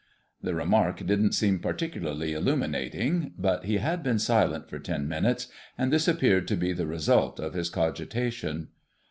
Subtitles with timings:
[0.41, 5.45] The remark didn't seem particularly illuminating, but he had been silent for ten minutes,
[5.77, 8.69] and this appeared to be the result of his cogitation.